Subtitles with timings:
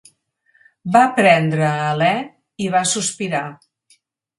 [0.95, 2.11] Va prendre alè
[2.67, 3.49] i va sospirar.